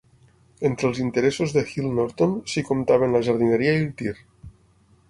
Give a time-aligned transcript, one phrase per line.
[0.69, 4.17] Entre els interessos de Hill-Norton s'hi comptaven la jardineria i el tir.